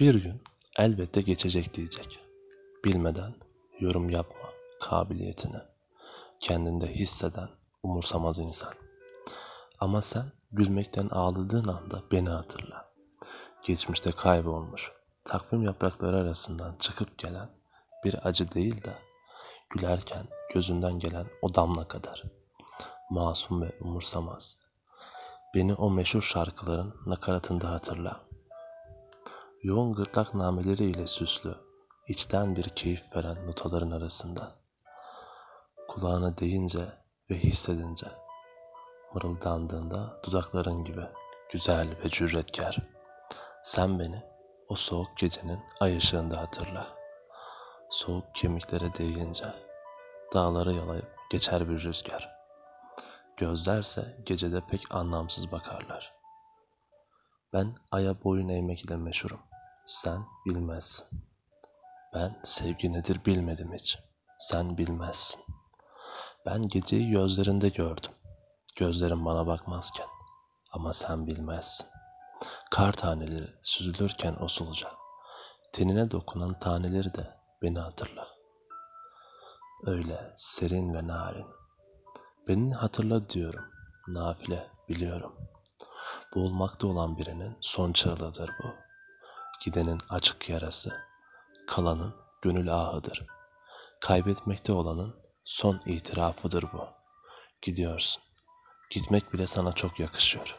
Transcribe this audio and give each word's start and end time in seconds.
Bir 0.00 0.14
gün 0.14 0.42
elbette 0.76 1.20
geçecek 1.22 1.74
diyecek. 1.74 2.18
Bilmeden 2.84 3.34
yorum 3.80 4.10
yapma 4.10 4.48
kabiliyetini. 4.80 5.60
Kendinde 6.40 6.94
hisseden 6.94 7.48
umursamaz 7.82 8.38
insan. 8.38 8.72
Ama 9.80 10.02
sen 10.02 10.32
gülmekten 10.52 11.08
ağladığın 11.08 11.68
anda 11.68 12.02
beni 12.12 12.28
hatırla. 12.28 12.90
Geçmişte 13.66 14.12
kaybolmuş, 14.12 14.92
takvim 15.24 15.62
yaprakları 15.62 16.16
arasından 16.16 16.76
çıkıp 16.78 17.18
gelen 17.18 17.48
bir 18.04 18.26
acı 18.26 18.52
değil 18.52 18.84
de 18.84 18.94
gülerken 19.70 20.26
gözünden 20.54 20.98
gelen 20.98 21.26
o 21.42 21.54
damla 21.54 21.88
kadar. 21.88 22.22
Masum 23.10 23.62
ve 23.62 23.72
umursamaz. 23.80 24.56
Beni 25.54 25.74
o 25.74 25.90
meşhur 25.90 26.22
şarkıların 26.22 26.94
nakaratında 27.06 27.70
hatırla. 27.70 28.27
Yoğun 29.62 29.92
gırtlak 29.92 30.34
nameleriyle 30.34 31.06
süslü, 31.06 31.54
içten 32.08 32.56
bir 32.56 32.68
keyif 32.68 33.16
veren 33.16 33.46
notaların 33.46 33.90
arasında. 33.90 34.56
Kulağına 35.88 36.38
değince 36.38 36.88
ve 37.30 37.38
hissedince, 37.38 38.06
mırıldandığında 39.14 40.20
dudakların 40.24 40.84
gibi 40.84 41.02
güzel 41.52 41.88
ve 42.04 42.08
cüretkar. 42.08 42.78
Sen 43.62 43.98
beni 43.98 44.22
o 44.68 44.74
soğuk 44.74 45.16
gecenin 45.16 45.60
ay 45.80 45.96
ışığında 45.96 46.40
hatırla. 46.40 46.96
Soğuk 47.90 48.34
kemiklere 48.34 48.94
değince, 48.94 49.54
dağları 50.34 50.72
yalayıp 50.72 51.16
geçer 51.30 51.68
bir 51.68 51.82
rüzgar. 51.82 52.30
Gözlerse 53.36 54.22
gecede 54.26 54.60
pek 54.70 54.94
anlamsız 54.94 55.52
bakarlar. 55.52 56.14
Ben 57.52 57.74
aya 57.90 58.24
boyun 58.24 58.48
eğmek 58.48 58.84
ile 58.84 58.96
meşhurum. 58.96 59.47
Sen 59.88 60.26
bilmezsin. 60.46 61.06
Ben 62.14 62.40
sevgi 62.44 62.92
nedir 62.92 63.24
bilmedim 63.24 63.72
hiç. 63.74 63.98
Sen 64.38 64.78
bilmezsin. 64.78 65.40
Ben 66.46 66.68
geceyi 66.68 67.10
gözlerinde 67.10 67.68
gördüm. 67.68 68.10
Gözlerim 68.76 69.24
bana 69.24 69.46
bakmazken. 69.46 70.06
Ama 70.72 70.92
sen 70.92 71.26
bilmezsin. 71.26 71.86
Kar 72.70 72.92
taneleri 72.92 73.54
süzülürken 73.62 74.36
o 74.40 74.48
soluca. 74.48 74.92
Tenine 75.72 76.10
dokunan 76.10 76.58
taneleri 76.58 77.14
de 77.14 77.34
beni 77.62 77.78
hatırla. 77.78 78.28
Öyle 79.86 80.34
serin 80.36 80.94
ve 80.94 81.06
narin. 81.06 81.46
Beni 82.48 82.74
hatırla 82.74 83.28
diyorum. 83.28 83.64
Nafile 84.08 84.70
biliyorum. 84.88 85.36
Boğulmakta 86.34 86.86
olan 86.86 87.18
birinin 87.18 87.56
son 87.60 87.92
çığlığıdır 87.92 88.50
bu. 88.62 88.87
Gidenin 89.60 90.02
açık 90.08 90.48
yarası, 90.48 91.00
kalanın 91.66 92.14
gönül 92.42 92.74
ahıdır. 92.74 93.26
Kaybetmekte 94.00 94.72
olanın 94.72 95.16
son 95.44 95.82
itirafıdır 95.86 96.72
bu. 96.72 96.88
Gidiyorsun. 97.62 98.22
Gitmek 98.90 99.32
bile 99.32 99.46
sana 99.46 99.72
çok 99.72 100.00
yakışıyor. 100.00 100.56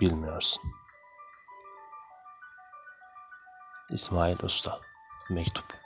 Bilmiyorsun. 0.00 0.62
İsmail 3.90 4.36
Usta 4.42 4.80
Mektup 5.30 5.78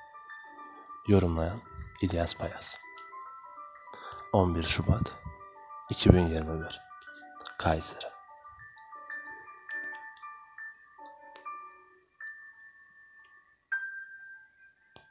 Yorumlayan 1.09 1.63
İlyas 2.03 2.35
Payas 2.35 2.77
11 4.33 4.63
Şubat 4.63 5.15
2021 5.91 6.81
Kayseri 7.59 8.12